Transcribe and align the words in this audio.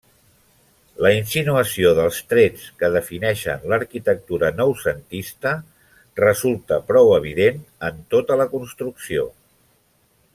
La 1.05 1.09
insinuació 1.15 1.89
dels 1.99 2.21
trets 2.31 2.63
que 2.79 2.89
defineixen 2.95 3.67
l'arquitectura 3.73 4.49
noucentista 4.61 5.53
resulta 6.23 6.79
prou 6.91 7.13
evident 7.23 7.61
en 7.91 8.01
tota 8.15 8.39
la 8.43 8.49
construcció. 8.59 9.29